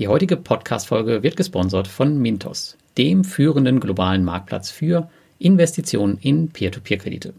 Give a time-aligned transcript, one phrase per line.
[0.00, 7.34] Die heutige Podcast-Folge wird gesponsert von Mintos, dem führenden globalen Marktplatz für Investitionen in Peer-to-Peer-Kredite.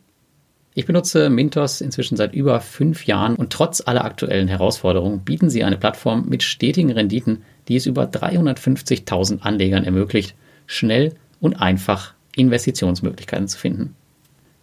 [0.75, 5.63] Ich benutze Mintos inzwischen seit über fünf Jahren und trotz aller aktuellen Herausforderungen bieten sie
[5.63, 10.35] eine Plattform mit stetigen Renditen, die es über 350.000 Anlegern ermöglicht,
[10.67, 13.95] schnell und einfach Investitionsmöglichkeiten zu finden.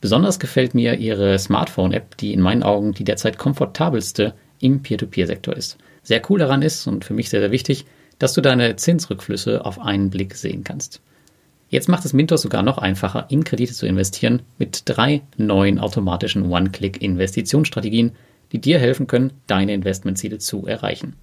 [0.01, 5.79] Besonders gefällt mir ihre Smartphone-App, die in meinen Augen die derzeit komfortabelste im Peer-to-Peer-Sektor ist.
[6.03, 7.85] Sehr cool daran ist und für mich sehr, sehr wichtig,
[8.19, 11.01] dass du deine Zinsrückflüsse auf einen Blick sehen kannst.
[11.71, 16.51] Jetzt macht es Mintos sogar noch einfacher, in Kredite zu investieren mit drei neuen automatischen
[16.51, 18.13] One-Click-Investitionsstrategien,
[18.53, 21.17] die dir helfen können, deine Investmentziele zu erreichen.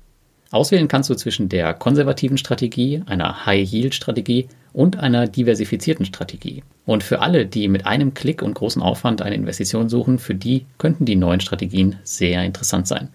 [0.51, 6.63] Auswählen kannst du zwischen der konservativen Strategie, einer High-Yield-Strategie und einer diversifizierten Strategie.
[6.85, 10.67] Und für alle, die mit einem Klick und großen Aufwand eine Investition suchen, für die
[10.77, 13.09] könnten die neuen Strategien sehr interessant sein.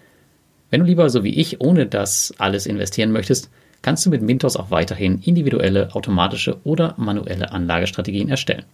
[0.71, 3.51] Wenn du lieber so wie ich ohne das alles investieren möchtest,
[3.83, 8.65] kannst du mit Mintos auch weiterhin individuelle, automatische oder manuelle Anlagestrategien erstellen.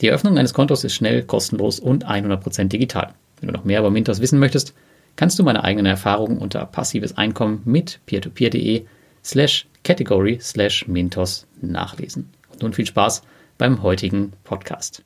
[0.00, 3.14] Die Eröffnung eines Kontos ist schnell, kostenlos und 100% digital.
[3.40, 4.74] Wenn du noch mehr über Mintos wissen möchtest,
[5.16, 8.84] kannst du meine eigenen Erfahrungen unter passives Einkommen mit peertopeer.de
[9.24, 12.30] slash category slash Mintos nachlesen.
[12.52, 13.22] Und nun viel Spaß
[13.58, 15.05] beim heutigen Podcast.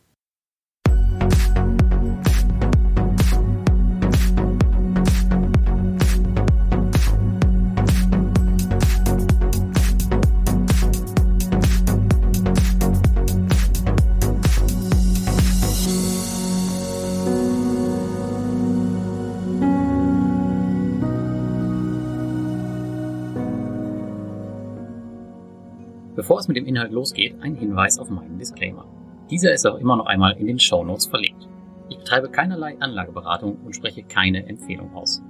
[26.21, 28.85] Bevor es mit dem Inhalt losgeht, ein Hinweis auf meinen Disclaimer.
[29.31, 31.49] Dieser ist auch immer noch einmal in den Show Notes verlinkt.
[31.89, 35.23] Ich betreibe keinerlei Anlageberatung und spreche keine Empfehlung aus.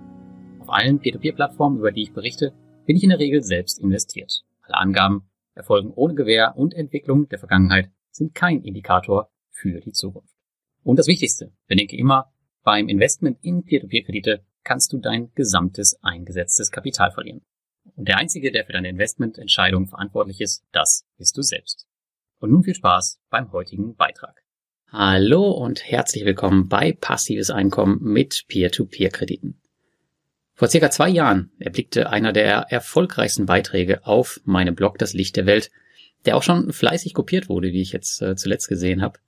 [0.59, 2.55] Auf allen Peer-to-Peer-Plattformen, über die ich berichte,
[2.87, 4.43] bin ich in der Regel selbst investiert.
[4.63, 10.35] Alle Angaben erfolgen ohne Gewähr und Entwicklung der Vergangenheit sind kein Indikator für die Zukunft.
[10.83, 12.33] Und das Wichtigste, bedenke immer,
[12.65, 17.43] beim Investment in Peer-to-Peer-Kredite kannst du dein gesamtes eingesetztes Kapital verlieren.
[17.97, 21.87] Und der Einzige, der für deine Investmententscheidung verantwortlich ist, das bist du selbst.
[22.39, 24.43] Und nun viel Spaß beim heutigen Beitrag.
[24.89, 29.61] Hallo und herzlich willkommen bei Passives Einkommen mit Peer-to-Peer-Krediten.
[30.55, 35.47] Vor circa zwei Jahren erblickte einer der erfolgreichsten Beiträge auf meinem Blog Das Licht der
[35.47, 35.71] Welt,
[36.25, 39.19] der auch schon fleißig kopiert wurde, wie ich jetzt äh, zuletzt gesehen habe.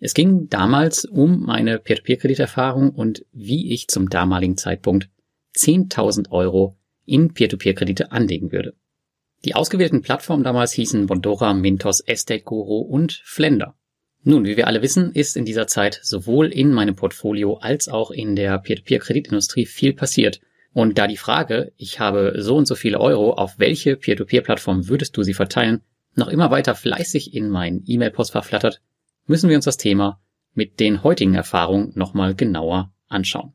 [0.00, 5.08] Es ging damals um meine Peer-to-Peer-Krediterfahrung und wie ich zum damaligen Zeitpunkt
[5.56, 6.77] 10.000 Euro
[7.08, 8.74] in Peer-to-Peer-Kredite anlegen würde.
[9.44, 13.74] Die ausgewählten Plattformen damals hießen Bondora, Mintos, Estate Guru und Flender.
[14.24, 18.10] Nun, wie wir alle wissen, ist in dieser Zeit sowohl in meinem Portfolio als auch
[18.10, 20.40] in der Peer-to-Peer-Kreditindustrie viel passiert.
[20.72, 25.16] Und da die Frage, ich habe so und so viele Euro, auf welche Peer-to-Peer-Plattform würdest
[25.16, 25.82] du sie verteilen,
[26.14, 28.82] noch immer weiter fleißig in meinen E-Mail-Post flattert,
[29.26, 30.20] müssen wir uns das Thema
[30.54, 33.54] mit den heutigen Erfahrungen nochmal genauer anschauen.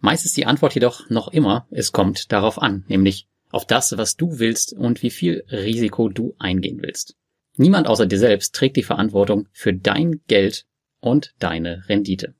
[0.00, 4.16] Meist ist die Antwort jedoch noch immer, es kommt darauf an, nämlich auf das, was
[4.16, 7.16] du willst und wie viel Risiko du eingehen willst.
[7.56, 10.66] Niemand außer dir selbst trägt die Verantwortung für dein Geld
[11.00, 12.34] und deine Rendite.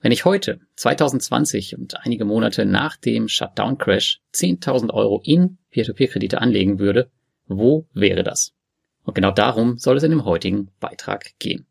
[0.00, 6.78] Wenn ich heute, 2020 und einige Monate nach dem Shutdown-Crash 10.000 Euro in Peer-to-Peer-Kredite anlegen
[6.78, 7.10] würde,
[7.46, 8.52] wo wäre das?
[9.02, 11.66] Und genau darum soll es in dem heutigen Beitrag gehen.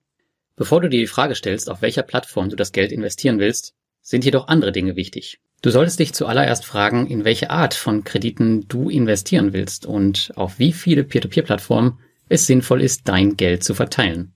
[0.55, 4.23] Bevor du dir die Frage stellst, auf welcher Plattform du das Geld investieren willst, sind
[4.23, 5.39] jedoch andere Dinge wichtig.
[5.63, 10.59] Du solltest dich zuallererst fragen, in welche Art von Krediten du investieren willst und auf
[10.59, 11.99] wie viele Peer-to-Peer-Plattformen
[12.29, 14.33] es sinnvoll ist, dein Geld zu verteilen.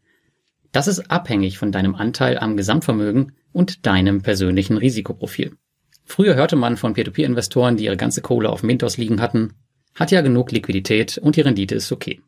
[0.71, 5.57] Das ist abhängig von deinem Anteil am Gesamtvermögen und deinem persönlichen Risikoprofil.
[6.05, 9.53] Früher hörte man von Peer-to-Peer-Investoren, die ihre ganze Kohle auf Mintos liegen hatten,
[9.95, 12.21] hat ja genug Liquidität und die Rendite ist okay.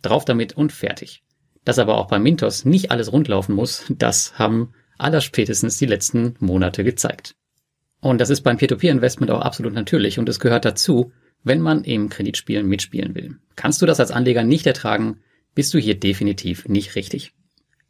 [0.00, 1.22] Drauf damit und fertig.
[1.64, 6.84] Dass aber auch bei Mintos nicht alles rundlaufen muss, das haben allerspätestens die letzten Monate
[6.84, 7.34] gezeigt.
[8.00, 11.12] Und das ist beim Peer-to-Peer-Investment auch absolut natürlich und es gehört dazu,
[11.42, 13.36] wenn man im Kreditspielen mitspielen will.
[13.54, 15.20] Kannst du das als Anleger nicht ertragen,
[15.54, 17.32] bist du hier definitiv nicht richtig.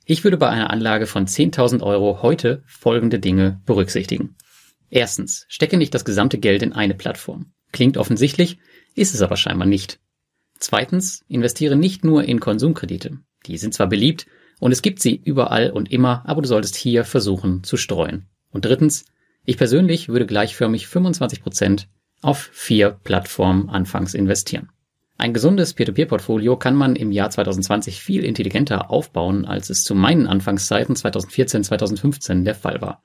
[0.04, 4.36] Ich würde bei einer Anlage von 10.000 Euro heute folgende Dinge berücksichtigen.
[4.88, 7.52] Erstens, stecke nicht das gesamte Geld in eine Plattform.
[7.72, 8.58] Klingt offensichtlich,
[8.94, 9.98] ist es aber scheinbar nicht.
[10.58, 13.18] Zweitens, investiere nicht nur in Konsumkredite.
[13.46, 14.26] Die sind zwar beliebt,
[14.58, 18.26] und es gibt sie überall und immer, aber du solltest hier versuchen zu streuen.
[18.50, 19.04] Und drittens,
[19.44, 21.88] ich persönlich würde gleichförmig 25 Prozent
[22.22, 24.70] auf vier Plattformen anfangs investieren.
[25.18, 30.26] Ein gesundes Peer-to-Peer-Portfolio kann man im Jahr 2020 viel intelligenter aufbauen, als es zu meinen
[30.26, 33.02] Anfangszeiten 2014, 2015 der Fall war.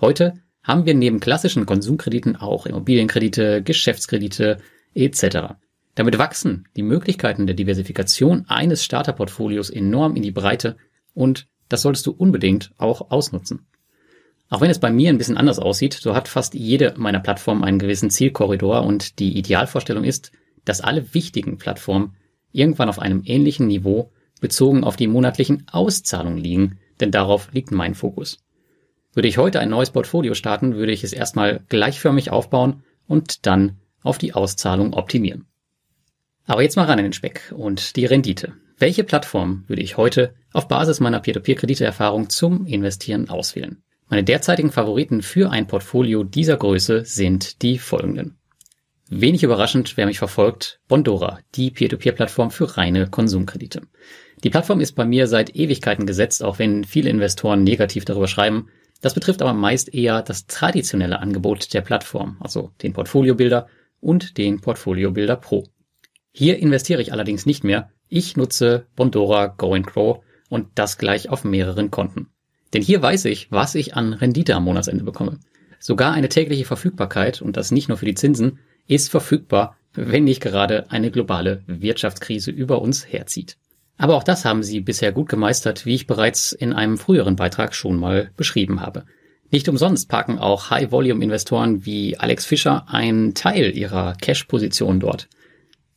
[0.00, 0.34] Heute
[0.64, 4.58] haben wir neben klassischen Konsumkrediten auch Immobilienkredite, Geschäftskredite
[4.94, 5.54] etc.
[5.94, 10.76] Damit wachsen die Möglichkeiten der Diversifikation eines Starterportfolios enorm in die Breite
[11.14, 13.66] und das solltest du unbedingt auch ausnutzen.
[14.48, 17.64] Auch wenn es bei mir ein bisschen anders aussieht, so hat fast jede meiner Plattformen
[17.64, 20.30] einen gewissen Zielkorridor und die Idealvorstellung ist,
[20.66, 22.16] dass alle wichtigen Plattformen
[22.52, 27.94] irgendwann auf einem ähnlichen Niveau bezogen auf die monatlichen Auszahlungen liegen, denn darauf liegt mein
[27.94, 28.38] Fokus.
[29.14, 33.78] Würde ich heute ein neues Portfolio starten, würde ich es erstmal gleichförmig aufbauen und dann
[34.02, 35.46] auf die Auszahlung optimieren.
[36.44, 38.54] Aber jetzt mal ran in den Speck und die Rendite.
[38.76, 43.82] Welche Plattform würde ich heute auf Basis meiner Peer-to-Peer-Krediteerfahrung zum Investieren auswählen?
[44.08, 48.36] Meine derzeitigen Favoriten für ein Portfolio dieser Größe sind die folgenden.
[49.08, 53.82] Wenig überraschend, wer mich verfolgt, Bondora, die Peer-to-Peer-Plattform für reine Konsumkredite.
[54.42, 58.68] Die Plattform ist bei mir seit Ewigkeiten gesetzt, auch wenn viele Investoren negativ darüber schreiben.
[59.00, 63.66] Das betrifft aber meist eher das traditionelle Angebot der Plattform, also den Portfoliobilder
[64.00, 65.64] und den Portfoliobilder Pro.
[66.32, 67.90] Hier investiere ich allerdings nicht mehr.
[68.08, 70.22] Ich nutze Bondora Go and Grow
[70.52, 72.26] und das gleich auf mehreren Konten.
[72.74, 75.38] Denn hier weiß ich, was ich an Rendite am Monatsende bekomme.
[75.80, 80.42] Sogar eine tägliche Verfügbarkeit, und das nicht nur für die Zinsen, ist verfügbar, wenn nicht
[80.42, 83.56] gerade eine globale Wirtschaftskrise über uns herzieht.
[83.96, 87.74] Aber auch das haben sie bisher gut gemeistert, wie ich bereits in einem früheren Beitrag
[87.74, 89.06] schon mal beschrieben habe.
[89.50, 95.30] Nicht umsonst parken auch High-Volume-Investoren wie Alex Fischer einen Teil ihrer Cash-Position dort.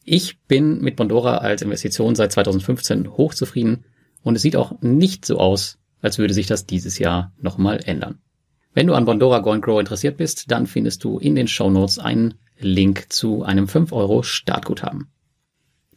[0.05, 3.83] Ich bin mit Bondora als Investition seit 2015 hochzufrieden
[4.25, 8.17] und es sieht auch nicht so aus, als würde sich das dieses Jahr nochmal ändern.
[8.73, 11.99] Wenn du an Bondora Go Grow interessiert bist, dann findest du in den Show Notes
[11.99, 15.07] einen Link zu einem 5 Euro Startguthaben.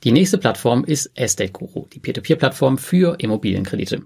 [0.04, 4.02] Die nächste Plattform ist Estate Guru, die Peer-to-Peer-Plattform für Immobilienkredite.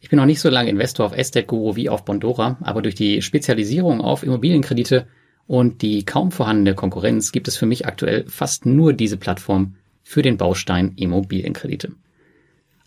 [0.00, 2.96] Ich bin noch nicht so lange Investor auf Estate Guru wie auf Bondora, aber durch
[2.96, 5.06] die Spezialisierung auf Immobilienkredite
[5.46, 10.22] und die kaum vorhandene Konkurrenz gibt es für mich aktuell fast nur diese Plattform für
[10.22, 11.92] den Baustein Immobilienkredite.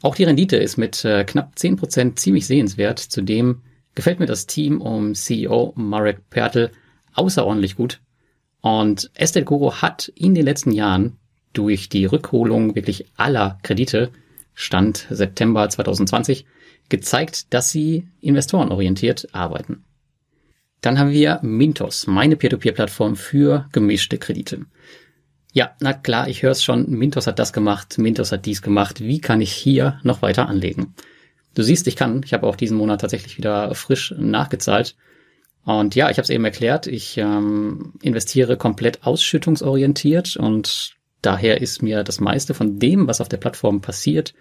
[0.01, 2.99] Auch die Rendite ist mit äh, knapp 10% ziemlich sehenswert.
[2.99, 3.61] Zudem
[3.95, 6.71] gefällt mir das Team um CEO Marek Pertl
[7.13, 8.01] außerordentlich gut.
[8.61, 11.17] Und Estate Guru hat in den letzten Jahren
[11.53, 14.11] durch die Rückholung wirklich aller Kredite,
[14.53, 16.45] Stand September 2020,
[16.89, 19.83] gezeigt, dass sie investorenorientiert arbeiten.
[20.81, 24.65] Dann haben wir Mintos, meine Peer-to-Peer-Plattform für gemischte Kredite.
[25.55, 28.99] Ja, na klar, ich höre es schon, Mintos hat das gemacht, Mintos hat dies gemacht.
[28.99, 30.95] Wie kann ich hier noch weiter anlegen?
[31.53, 32.23] Du siehst, ich kann.
[32.25, 34.97] Ich habe auch diesen Monat tatsächlich wieder frisch nachgezahlt.
[35.63, 41.81] Und ja, ich habe es eben erklärt, ich ähm, investiere komplett ausschüttungsorientiert und daher ist
[41.81, 44.33] mir das meiste von dem, was auf der Plattform passiert,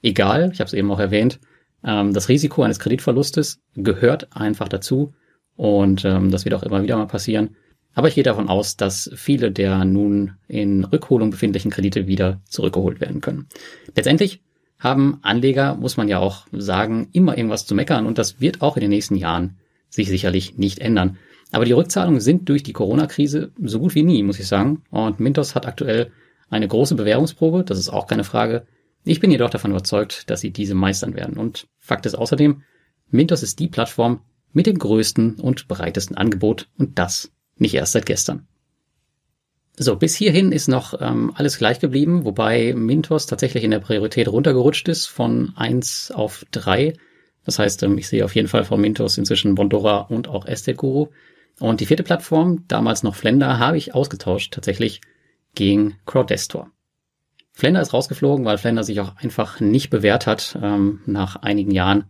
[0.00, 0.52] egal.
[0.54, 1.38] Ich habe es eben auch erwähnt.
[1.84, 5.12] Ähm, das Risiko eines Kreditverlustes gehört einfach dazu.
[5.54, 7.56] Und ähm, das wird auch immer wieder mal passieren.
[7.94, 13.00] Aber ich gehe davon aus, dass viele der nun in Rückholung befindlichen Kredite wieder zurückgeholt
[13.00, 13.48] werden können.
[13.94, 14.42] Letztendlich
[14.78, 18.76] haben Anleger, muss man ja auch sagen, immer irgendwas zu meckern und das wird auch
[18.76, 19.58] in den nächsten Jahren
[19.90, 21.18] sich sicherlich nicht ändern.
[21.52, 24.82] Aber die Rückzahlungen sind durch die Corona-Krise so gut wie nie, muss ich sagen.
[24.90, 26.10] Und Mintos hat aktuell
[26.48, 28.66] eine große Bewährungsprobe, das ist auch keine Frage.
[29.04, 31.36] Ich bin jedoch davon überzeugt, dass sie diese meistern werden.
[31.36, 32.62] Und Fakt ist außerdem,
[33.10, 34.20] Mintos ist die Plattform,
[34.52, 37.32] mit dem größten und breitesten Angebot und das
[37.62, 38.46] nicht erst seit gestern.
[39.78, 44.28] So, bis hierhin ist noch ähm, alles gleich geblieben, wobei Mintos tatsächlich in der Priorität
[44.28, 46.92] runtergerutscht ist von eins auf drei.
[47.44, 50.76] Das heißt, ähm, ich sehe auf jeden Fall von Mintos inzwischen Bondora und auch Estate
[50.76, 51.08] Guru.
[51.58, 55.00] Und die vierte Plattform, damals noch Flender, habe ich ausgetauscht tatsächlich
[55.54, 56.70] gegen Crowdestor.
[57.52, 62.04] Flender ist rausgeflogen, weil Flender sich auch einfach nicht bewährt hat ähm, nach einigen Jahren.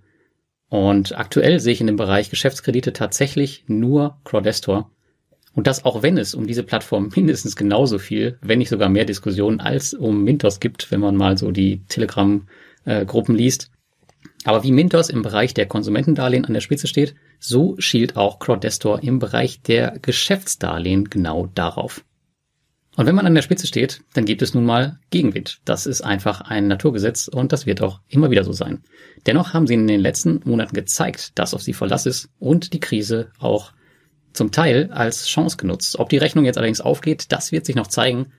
[0.69, 4.92] Und aktuell sehe ich in dem Bereich Geschäftskredite tatsächlich nur Crowdestor.
[5.55, 9.05] Und das auch wenn es um diese Plattform mindestens genauso viel, wenn nicht sogar mehr
[9.05, 13.71] Diskussionen als um Mintos gibt, wenn man mal so die Telegram-Gruppen liest.
[14.45, 19.03] Aber wie Mintos im Bereich der Konsumentendarlehen an der Spitze steht, so schielt auch Crowdestor
[19.03, 22.05] im Bereich der Geschäftsdarlehen genau darauf.
[22.97, 25.61] Und wenn man an der Spitze steht, dann gibt es nun mal Gegenwind.
[25.65, 28.83] Das ist einfach ein Naturgesetz und das wird auch immer wieder so sein.
[29.27, 32.81] Dennoch haben sie in den letzten Monaten gezeigt, dass auf sie Verlass ist und die
[32.81, 33.73] Krise auch
[34.33, 35.99] zum Teil als Chance genutzt.
[35.99, 38.33] Ob die Rechnung jetzt allerdings aufgeht, das wird sich noch zeigen.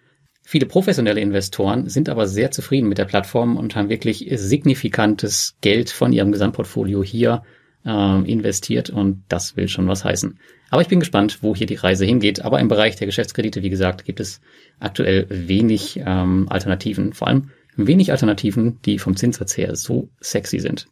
[0.45, 5.89] Viele professionelle Investoren sind aber sehr zufrieden mit der Plattform und haben wirklich signifikantes Geld
[5.89, 7.43] von ihrem Gesamtportfolio hier
[7.85, 10.38] äh, investiert und das will schon was heißen.
[10.69, 12.43] Aber ich bin gespannt, wo hier die Reise hingeht.
[12.43, 14.41] Aber im Bereich der Geschäftskredite, wie gesagt, gibt es
[14.79, 20.88] aktuell wenig ähm, Alternativen, vor allem wenig Alternativen, die vom Zinssatz her so sexy sind.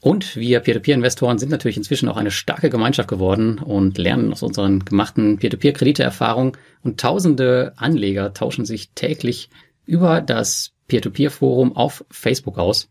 [0.00, 4.84] Und wir Peer-to-Peer-Investoren sind natürlich inzwischen auch eine starke Gemeinschaft geworden und lernen aus unseren
[4.84, 6.52] gemachten Peer-to-Peer-Krediteerfahrungen
[6.82, 9.50] und tausende Anleger tauschen sich täglich
[9.84, 12.88] über das Peer-to-Peer-Forum auf Facebook aus.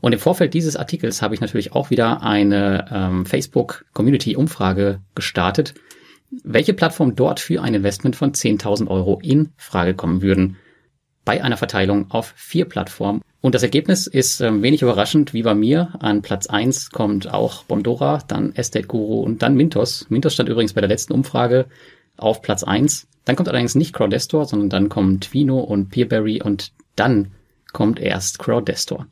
[0.00, 5.74] Und im Vorfeld dieses Artikels habe ich natürlich auch wieder eine ähm, Facebook-Community-Umfrage gestartet,
[6.42, 10.56] welche Plattform dort für ein Investment von 10.000 Euro in Frage kommen würden
[11.24, 13.22] bei einer Verteilung auf vier Plattformen.
[13.42, 15.96] Und das Ergebnis ist ähm, wenig überraschend, wie bei mir.
[15.98, 20.06] An Platz eins kommt auch Bondora, dann Estate Guru und dann Mintos.
[20.08, 21.66] Mintos stand übrigens bei der letzten Umfrage
[22.16, 23.08] auf Platz eins.
[23.24, 27.32] Dann kommt allerdings nicht Crowdestor, sondern dann kommen Twino und Peerberry und dann
[27.72, 29.08] kommt erst Crowdestor.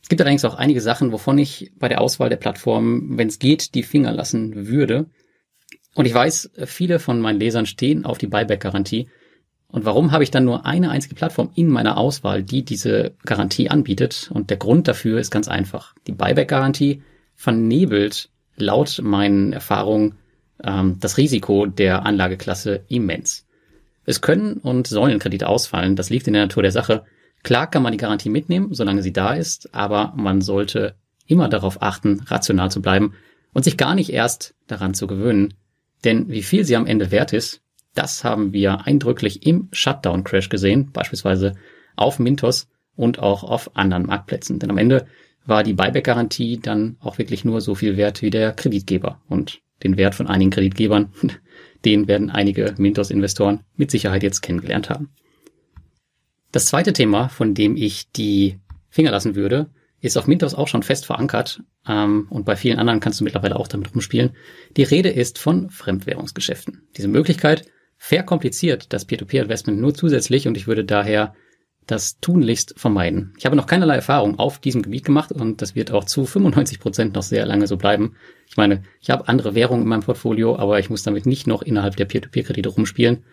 [0.00, 3.40] Es gibt allerdings auch einige Sachen, wovon ich bei der Auswahl der Plattform, wenn es
[3.40, 5.06] geht, die Finger lassen würde.
[5.96, 9.08] Und ich weiß, viele von meinen Lesern stehen auf die Buyback-Garantie.
[9.70, 13.68] Und warum habe ich dann nur eine einzige Plattform in meiner Auswahl, die diese Garantie
[13.68, 14.30] anbietet?
[14.32, 15.94] Und der Grund dafür ist ganz einfach.
[16.06, 17.02] Die Buyback-Garantie
[17.34, 20.16] vernebelt laut meinen Erfahrungen
[20.64, 23.46] ähm, das Risiko der Anlageklasse immens.
[24.04, 27.04] Es können und sollen Kredite ausfallen, das liegt in der Natur der Sache.
[27.42, 30.94] Klar kann man die Garantie mitnehmen, solange sie da ist, aber man sollte
[31.26, 33.12] immer darauf achten, rational zu bleiben
[33.52, 35.54] und sich gar nicht erst daran zu gewöhnen.
[36.04, 37.60] Denn wie viel sie am Ende wert ist,
[37.98, 41.54] das haben wir eindrücklich im Shutdown-Crash gesehen, beispielsweise
[41.96, 44.60] auf Mintos und auch auf anderen Marktplätzen.
[44.60, 45.06] Denn am Ende
[45.44, 49.20] war die Buyback-Garantie dann auch wirklich nur so viel wert wie der Kreditgeber.
[49.28, 51.12] Und den Wert von einigen Kreditgebern,
[51.84, 55.10] den werden einige Mintos-Investoren mit Sicherheit jetzt kennengelernt haben.
[56.52, 58.58] Das zweite Thema, von dem ich die
[58.90, 63.00] Finger lassen würde, ist auf Mintos auch schon fest verankert ähm, und bei vielen anderen
[63.00, 64.30] kannst du mittlerweile auch damit rumspielen.
[64.76, 66.82] Die Rede ist von Fremdwährungsgeschäften.
[66.96, 67.64] Diese Möglichkeit
[67.98, 71.34] verkompliziert das Peer-to-Peer-Investment nur zusätzlich und ich würde daher
[71.86, 73.32] das tunlichst vermeiden.
[73.38, 76.80] Ich habe noch keinerlei Erfahrung auf diesem Gebiet gemacht und das wird auch zu 95
[76.80, 78.14] Prozent noch sehr lange so bleiben.
[78.46, 81.62] Ich meine, ich habe andere Währungen in meinem Portfolio, aber ich muss damit nicht noch
[81.62, 83.24] innerhalb der Peer-to-Peer-Kredite rumspielen.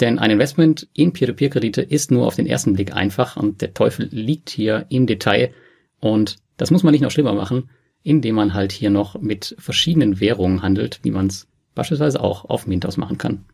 [0.00, 4.08] Denn ein Investment in Peer-to-Peer-Kredite ist nur auf den ersten Blick einfach und der Teufel
[4.10, 5.52] liegt hier im Detail
[6.00, 7.68] und das muss man nicht noch schlimmer machen,
[8.04, 12.68] indem man halt hier noch mit verschiedenen Währungen handelt, wie man es beispielsweise auch auf
[12.68, 13.44] Mintos machen kann.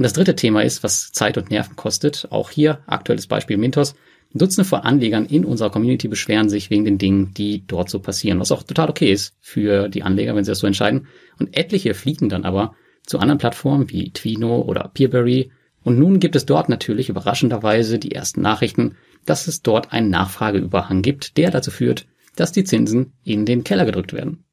[0.00, 2.26] Und das dritte Thema ist, was Zeit und Nerven kostet.
[2.30, 3.96] Auch hier aktuelles Beispiel Mintos.
[4.32, 8.40] Dutzende von Anlegern in unserer Community beschweren sich wegen den Dingen, die dort so passieren,
[8.40, 11.08] was auch total okay ist für die Anleger, wenn sie das so entscheiden.
[11.38, 15.52] Und etliche fliegen dann aber zu anderen Plattformen wie Twino oder Peerberry.
[15.82, 21.02] Und nun gibt es dort natürlich überraschenderweise die ersten Nachrichten, dass es dort einen Nachfrageüberhang
[21.02, 24.44] gibt, der dazu führt, dass die Zinsen in den Keller gedrückt werden.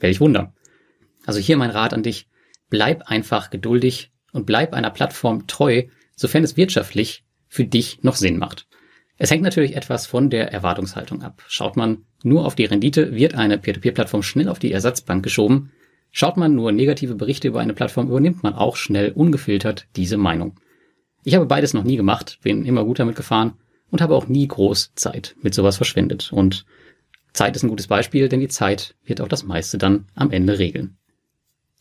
[0.00, 0.54] Welch Wunder.
[1.26, 2.28] Also hier mein Rat an dich.
[2.70, 8.38] Bleib einfach geduldig, und bleib einer Plattform treu, sofern es wirtschaftlich für dich noch Sinn
[8.38, 8.66] macht.
[9.18, 11.42] Es hängt natürlich etwas von der Erwartungshaltung ab.
[11.48, 15.72] Schaut man nur auf die Rendite, wird eine Peer-to-Peer-Plattform schnell auf die Ersatzbank geschoben.
[16.10, 20.60] Schaut man nur negative Berichte über eine Plattform, übernimmt man auch schnell ungefiltert diese Meinung.
[21.24, 23.54] Ich habe beides noch nie gemacht, bin immer gut damit gefahren
[23.90, 26.30] und habe auch nie groß Zeit mit sowas verschwendet.
[26.32, 26.66] Und
[27.32, 30.58] Zeit ist ein gutes Beispiel, denn die Zeit wird auch das meiste dann am Ende
[30.58, 30.98] regeln.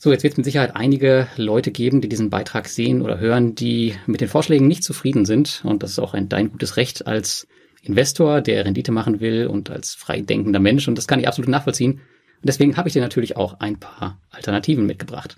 [0.05, 3.55] So, jetzt wird es mit Sicherheit einige Leute geben, die diesen Beitrag sehen oder hören,
[3.55, 5.63] die mit den Vorschlägen nicht zufrieden sind.
[5.63, 7.47] Und das ist auch ein dein gutes Recht als
[7.81, 10.87] Investor, der Rendite machen will und als freidenkender Mensch.
[10.87, 11.93] Und das kann ich absolut nachvollziehen.
[11.93, 12.01] Und
[12.43, 15.37] deswegen habe ich dir natürlich auch ein paar Alternativen mitgebracht.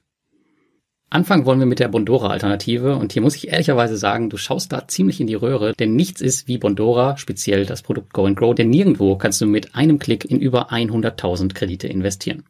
[1.09, 4.86] Anfangen wollen wir mit der Bondora-Alternative und hier muss ich ehrlicherweise sagen, du schaust da
[4.86, 8.53] ziemlich in die Röhre, denn nichts ist wie Bondora, speziell das Produkt Go and Grow,
[8.53, 12.43] denn nirgendwo kannst du mit einem Klick in über 100.000 Kredite investieren.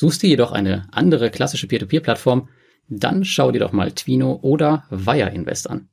[0.00, 2.48] Suchst du jedoch eine andere klassische Peer-to-Peer-Plattform,
[2.88, 5.88] dann schau dir doch mal Twino oder Wire Invest an.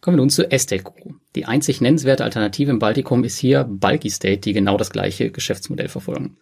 [0.00, 1.16] Kommen wir nun zu Estate Guru.
[1.34, 5.88] Die einzig nennenswerte Alternative im Baltikum ist hier Bulky State, die genau das gleiche Geschäftsmodell
[5.88, 6.36] verfolgen.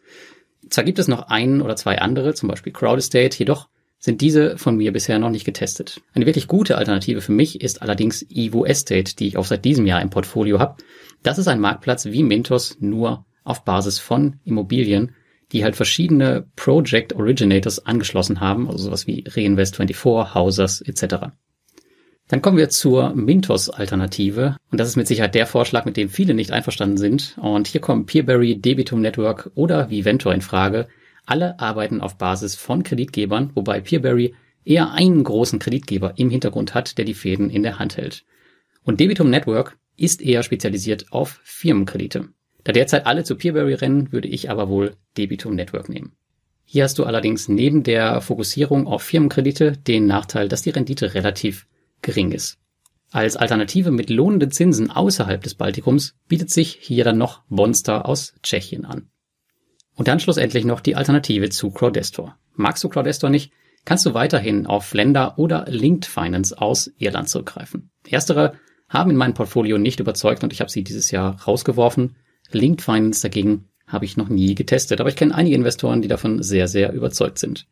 [0.69, 4.59] Zwar gibt es noch ein oder zwei andere, zum Beispiel Crowd Estate, jedoch sind diese
[4.59, 6.03] von mir bisher noch nicht getestet.
[6.13, 9.87] Eine wirklich gute Alternative für mich ist allerdings Evo Estate, die ich auch seit diesem
[9.87, 10.77] Jahr im Portfolio habe.
[11.23, 15.15] Das ist ein Marktplatz wie Mintos, nur auf Basis von Immobilien
[15.53, 21.29] die halt verschiedene Project Originators angeschlossen haben, also sowas wie Reinvest24, Hausers etc.
[22.29, 26.35] Dann kommen wir zur Mintos-Alternative und das ist mit Sicherheit der Vorschlag, mit dem viele
[26.35, 27.37] nicht einverstanden sind.
[27.41, 30.89] Und hier kommen Peerberry, Debitum Network oder Viventor in Frage.
[31.27, 34.35] Alle arbeiten auf Basis von Kreditgebern, wobei Peerberry
[34.65, 38.25] eher einen großen Kreditgeber im Hintergrund hat, der die Fäden in der Hand hält.
[38.83, 42.31] Und Debitum Network ist eher spezialisiert auf Firmenkredite.
[42.65, 46.13] Da derzeit alle zu Peerberry rennen, würde ich aber wohl Debitum Network nehmen.
[46.65, 51.67] Hier hast du allerdings neben der Fokussierung auf Firmenkredite den Nachteil, dass die Rendite relativ
[52.01, 52.59] gering ist.
[53.11, 58.35] Als Alternative mit lohnenden Zinsen außerhalb des Baltikums bietet sich hier dann noch Bonster aus
[58.43, 59.09] Tschechien an.
[59.95, 62.37] Und dann schlussendlich noch die Alternative zu Crowdestor.
[62.55, 63.53] Magst du Crowdestor nicht,
[63.85, 67.91] kannst du weiterhin auf Lender oder Linked Finance aus Irland zurückgreifen.
[68.09, 68.55] Erstere
[68.89, 72.17] haben in meinem Portfolio nicht überzeugt und ich habe sie dieses Jahr rausgeworfen.
[72.53, 76.43] Linked Finance dagegen habe ich noch nie getestet, aber ich kenne einige Investoren, die davon
[76.43, 77.67] sehr, sehr überzeugt sind.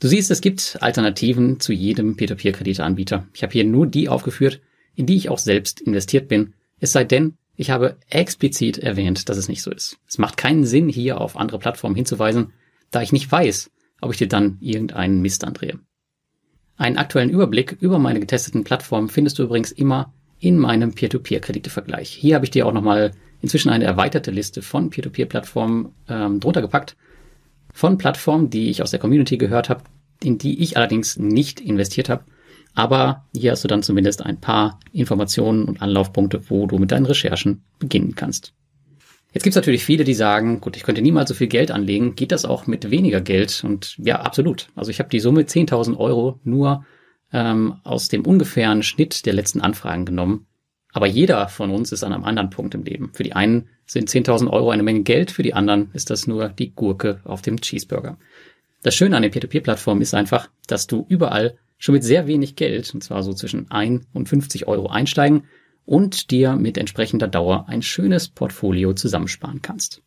[0.00, 3.26] Du siehst, es gibt Alternativen zu jedem Peer-to-Peer-Krediteanbieter.
[3.32, 4.60] Ich habe hier nur die aufgeführt,
[4.94, 6.54] in die ich auch selbst investiert bin.
[6.78, 9.98] Es sei denn, ich habe explizit erwähnt, dass es nicht so ist.
[10.08, 12.52] Es macht keinen Sinn, hier auf andere Plattformen hinzuweisen,
[12.90, 15.78] da ich nicht weiß, ob ich dir dann irgendeinen Mist andrehe.
[16.76, 22.10] Einen aktuellen Überblick über meine getesteten Plattformen findest du übrigens immer in meinem Peer-to-Peer-Kredite-Vergleich.
[22.10, 23.12] Hier habe ich dir auch nochmal
[23.44, 26.96] inzwischen eine erweiterte Liste von Peer-to-Peer-Plattformen ähm, drunter gepackt.
[27.74, 29.84] Von Plattformen, die ich aus der Community gehört habe,
[30.22, 32.24] in die ich allerdings nicht investiert habe.
[32.74, 37.04] Aber hier hast du dann zumindest ein paar Informationen und Anlaufpunkte, wo du mit deinen
[37.04, 38.54] Recherchen beginnen kannst.
[39.34, 42.14] Jetzt gibt es natürlich viele, die sagen, gut, ich könnte niemals so viel Geld anlegen.
[42.14, 43.62] Geht das auch mit weniger Geld?
[43.62, 44.68] Und ja, absolut.
[44.74, 46.86] Also ich habe die Summe 10.000 Euro nur
[47.32, 50.46] ähm, aus dem ungefähren Schnitt der letzten Anfragen genommen.
[50.94, 53.10] Aber jeder von uns ist an einem anderen Punkt im Leben.
[53.12, 56.48] Für die einen sind 10.000 Euro eine Menge Geld, für die anderen ist das nur
[56.48, 58.16] die Gurke auf dem Cheeseburger.
[58.84, 62.94] Das Schöne an den Peer-to-Peer-Plattformen ist einfach, dass du überall schon mit sehr wenig Geld,
[62.94, 65.44] und zwar so zwischen 1 und 50 Euro einsteigen
[65.84, 70.00] und dir mit entsprechender Dauer ein schönes Portfolio zusammensparen kannst.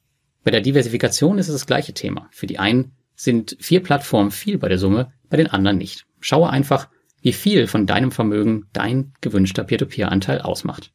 [0.46, 2.30] Bei der Diversifikation ist es das gleiche Thema.
[2.32, 6.06] Für die einen sind vier Plattformen viel bei der Summe, bei den anderen nicht.
[6.22, 6.88] Schaue einfach,
[7.28, 10.94] wie viel von deinem Vermögen dein gewünschter Peer-to-Peer-Anteil ausmacht.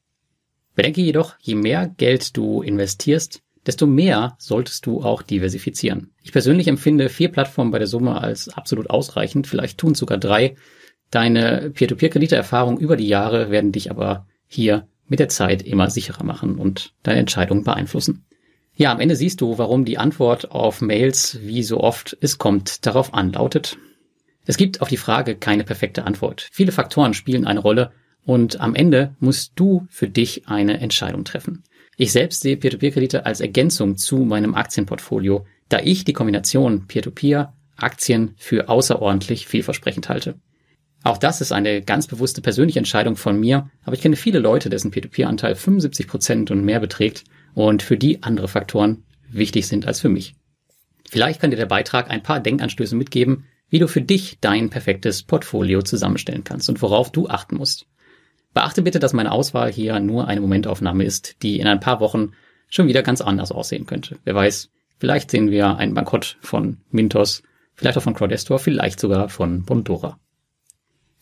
[0.75, 6.13] Bedenke jedoch, je mehr Geld du investierst, desto mehr solltest du auch diversifizieren.
[6.23, 10.57] Ich persönlich empfinde vier Plattformen bei der Summe als absolut ausreichend, vielleicht tun sogar drei.
[11.11, 16.57] Deine Peer-to-Peer-Krediteerfahrung über die Jahre werden dich aber hier mit der Zeit immer sicherer machen
[16.57, 18.25] und deine Entscheidung beeinflussen.
[18.75, 22.87] Ja, am Ende siehst du, warum die Antwort auf Mails, wie so oft es kommt,
[22.87, 23.77] darauf anlautet.
[24.45, 26.49] Es gibt auf die Frage keine perfekte Antwort.
[26.51, 27.93] Viele Faktoren spielen eine Rolle
[28.25, 31.65] und am Ende musst du für dich eine Entscheidung treffen.
[31.97, 38.35] Ich selbst sehe Peer-to-Peer-Kredite als Ergänzung zu meinem Aktienportfolio, da ich die Kombination Peer-to-Peer Aktien
[38.37, 40.37] für außerordentlich vielversprechend halte.
[41.05, 44.71] Auch das ist eine ganz bewusste persönliche Entscheidung von mir, aber ich kenne viele Leute,
[44.71, 47.25] dessen P2P-Anteil 75 Prozent und mehr beträgt
[47.55, 50.35] und für die andere Faktoren wichtig sind als für mich.
[51.09, 55.23] Vielleicht kann dir der Beitrag ein paar Denkanstöße mitgeben, wie du für dich dein perfektes
[55.23, 57.87] Portfolio zusammenstellen kannst und worauf du achten musst.
[58.53, 62.33] Beachte bitte, dass meine Auswahl hier nur eine Momentaufnahme ist, die in ein paar Wochen
[62.69, 64.19] schon wieder ganz anders aussehen könnte.
[64.25, 67.43] Wer weiß, vielleicht sehen wir einen Bankrott von Mintos,
[67.75, 70.19] vielleicht auch von Crowdestor, vielleicht sogar von Bondora.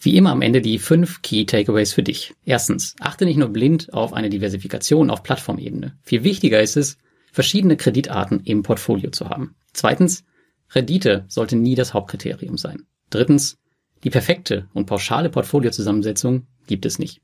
[0.00, 2.34] Wie immer am Ende die fünf Key Takeaways für dich.
[2.44, 5.96] Erstens, achte nicht nur blind auf eine Diversifikation auf Plattformebene.
[6.02, 6.98] Viel wichtiger ist es,
[7.30, 9.54] verschiedene Kreditarten im Portfolio zu haben.
[9.72, 10.24] Zweitens,
[10.72, 12.86] Rendite sollte nie das Hauptkriterium sein.
[13.10, 13.58] Drittens,
[14.04, 17.20] die perfekte und pauschale Portfoliozusammensetzung gibt es nicht.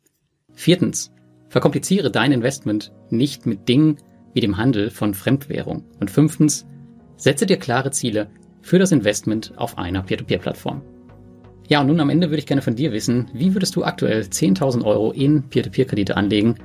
[0.53, 1.13] Viertens,
[1.49, 3.99] verkompliziere dein Investment nicht mit Dingen
[4.35, 5.85] wie dem Handel von Fremdwährung.
[6.01, 6.67] Und fünftens,
[7.17, 8.29] setze dir klare Ziele
[8.61, 10.83] für das Investment auf einer Peer-to-Peer-Plattform.
[11.69, 14.23] Ja, und nun am Ende würde ich gerne von dir wissen, wie würdest du aktuell
[14.23, 16.57] 10.000 Euro in Peer-to-Peer-Kredite anlegen?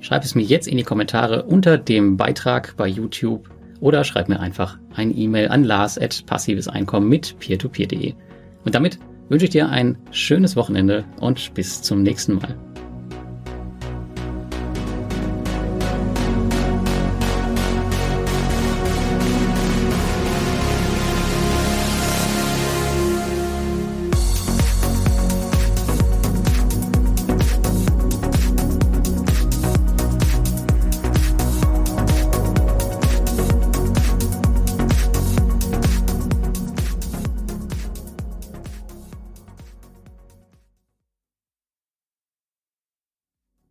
[0.00, 4.40] Schreib es mir jetzt in die Kommentare unter dem Beitrag bei YouTube oder schreib mir
[4.40, 8.14] einfach ein E-Mail an lars at passiveseinkommen mit peertopeer.de.
[8.64, 12.56] Und damit wünsche ich dir ein schönes Wochenende und bis zum nächsten Mal.